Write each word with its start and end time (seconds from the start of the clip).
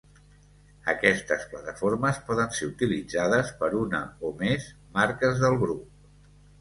Aquestes 0.93 1.43
plataformes 1.51 2.17
poden 2.29 2.55
ser 2.59 2.69
utilitzades 2.71 3.53
per 3.63 3.69
una 3.81 4.01
o 4.31 4.35
més 4.43 4.67
marques 4.99 5.43
del 5.45 5.61
Grup. 5.67 5.85